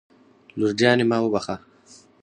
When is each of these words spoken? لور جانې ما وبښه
لور 0.57 0.71
جانې 0.79 1.05
ما 1.09 1.17
وبښه 1.21 1.55